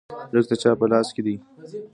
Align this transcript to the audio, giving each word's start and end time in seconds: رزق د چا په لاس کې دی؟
رزق 0.33 0.47
د 0.49 0.53
چا 0.61 0.71
په 0.79 0.85
لاس 0.91 1.07
کې 1.15 1.21
دی؟ 1.25 1.35